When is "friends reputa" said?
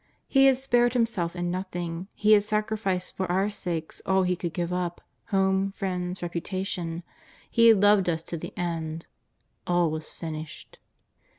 5.73-6.65